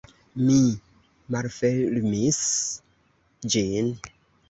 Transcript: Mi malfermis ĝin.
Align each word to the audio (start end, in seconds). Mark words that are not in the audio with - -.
Mi 0.45 0.55
malfermis 1.35 2.43
ĝin. 3.57 3.97